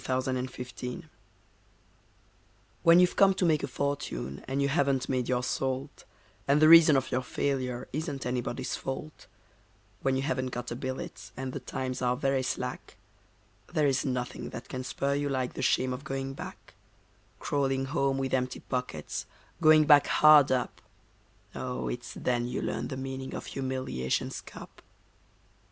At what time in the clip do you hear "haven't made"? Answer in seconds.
4.67-5.29